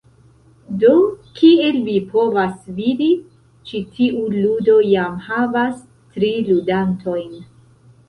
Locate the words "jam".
4.97-5.23